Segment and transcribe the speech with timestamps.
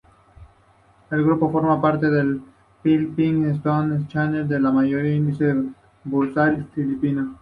[1.11, 2.41] El grupo forma parte del
[2.81, 5.53] "Philippine Stock Exchange", el mayor índice
[6.05, 7.29] bursátil filipino.